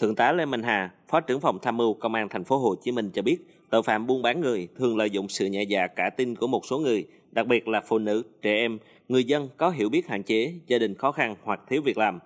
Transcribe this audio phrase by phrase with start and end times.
[0.00, 2.74] Thượng tá Lê Minh Hà, Phó trưởng phòng tham mưu Công an thành phố Hồ
[2.82, 3.38] Chí Minh cho biết,
[3.70, 6.66] tội phạm buôn bán người thường lợi dụng sự nhẹ dạ cả tin của một
[6.66, 8.78] số người, đặc biệt là phụ nữ, trẻ em,
[9.08, 12.18] người dân có hiểu biết hạn chế, gia đình khó khăn hoặc thiếu việc làm.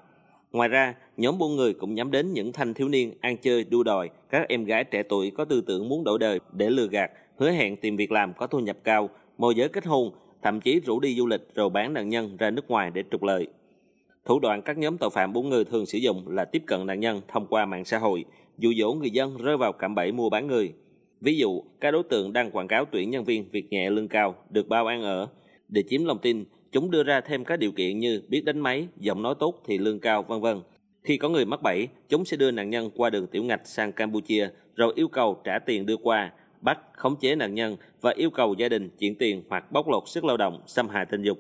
[0.53, 3.83] Ngoài ra, nhóm buôn người cũng nhắm đến những thanh thiếu niên ăn chơi đua
[3.83, 7.11] đòi, các em gái trẻ tuổi có tư tưởng muốn đổi đời để lừa gạt,
[7.37, 10.13] hứa hẹn tìm việc làm có thu nhập cao, môi giới kết hôn,
[10.43, 13.23] thậm chí rủ đi du lịch rồi bán nạn nhân ra nước ngoài để trục
[13.23, 13.49] lợi.
[14.25, 17.01] Thủ đoạn các nhóm tội phạm buôn người thường sử dụng là tiếp cận nạn
[17.01, 18.25] nhân thông qua mạng xã hội,
[18.59, 20.73] dụ dỗ người dân rơi vào cạm bẫy mua bán người.
[21.21, 24.35] Ví dụ, các đối tượng đăng quảng cáo tuyển nhân viên việc nhẹ lương cao,
[24.51, 25.29] được bao ăn ở.
[25.69, 28.89] Để chiếm lòng tin, chúng đưa ra thêm các điều kiện như biết đánh máy,
[28.97, 30.61] giọng nói tốt thì lương cao, vân vân.
[31.03, 33.93] Khi có người mắc bẫy, chúng sẽ đưa nạn nhân qua đường tiểu ngạch sang
[33.93, 38.31] Campuchia, rồi yêu cầu trả tiền đưa qua, bắt, khống chế nạn nhân và yêu
[38.31, 41.39] cầu gia đình chuyển tiền hoặc bóc lột sức lao động, xâm hại tình dục.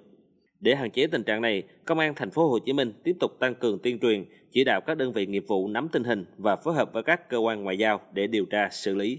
[0.65, 3.31] Để hạn chế tình trạng này, Công an thành phố Hồ Chí Minh tiếp tục
[3.39, 6.57] tăng cường tuyên truyền, chỉ đạo các đơn vị nghiệp vụ nắm tình hình và
[6.57, 9.19] phối hợp với các cơ quan ngoại giao để điều tra xử lý.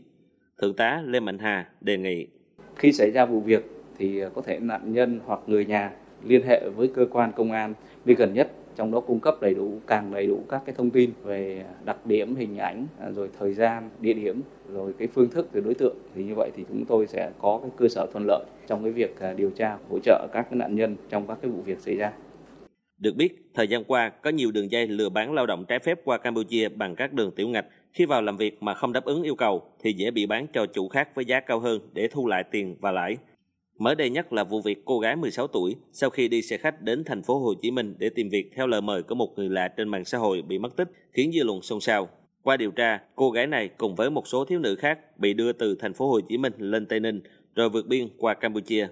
[0.62, 2.28] Thượng tá Lê Mạnh Hà đề nghị
[2.76, 3.66] khi xảy ra vụ việc
[3.98, 5.92] thì có thể nạn nhân hoặc người nhà
[6.24, 7.74] liên hệ với cơ quan công an
[8.06, 10.90] nơi gần nhất trong đó cung cấp đầy đủ càng đầy đủ các cái thông
[10.90, 14.42] tin về đặc điểm hình ảnh rồi thời gian địa điểm
[14.74, 17.60] rồi cái phương thức từ đối tượng thì như vậy thì chúng tôi sẽ có
[17.62, 20.58] cái cơ sở thuận lợi trong cái việc à, điều tra hỗ trợ các cái
[20.58, 22.12] nạn nhân trong các cái vụ việc xảy ra.
[22.98, 26.00] Được biết, thời gian qua có nhiều đường dây lừa bán lao động trái phép
[26.04, 27.66] qua Campuchia bằng các đường tiểu ngạch.
[27.94, 30.66] Khi vào làm việc mà không đáp ứng yêu cầu thì dễ bị bán cho
[30.66, 33.18] chủ khác với giá cao hơn để thu lại tiền và lãi.
[33.78, 36.82] Mới đây nhất là vụ việc cô gái 16 tuổi sau khi đi xe khách
[36.82, 39.50] đến thành phố Hồ Chí Minh để tìm việc theo lời mời của một người
[39.50, 42.10] lạ trên mạng xã hội bị mất tích, khiến dư luận xôn xao.
[42.42, 45.52] Qua điều tra, cô gái này cùng với một số thiếu nữ khác bị đưa
[45.52, 47.22] từ thành phố Hồ Chí Minh lên Tây Ninh
[47.56, 48.88] rồi vượt biên qua Campuchia